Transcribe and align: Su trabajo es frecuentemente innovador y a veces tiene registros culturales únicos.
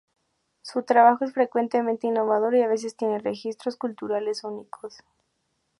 Su 0.63 0.81
trabajo 0.81 1.25
es 1.25 1.31
frecuentemente 1.33 2.07
innovador 2.07 2.55
y 2.55 2.63
a 2.63 2.67
veces 2.67 2.97
tiene 2.97 3.19
registros 3.19 3.77
culturales 3.77 4.43
únicos. 4.43 5.03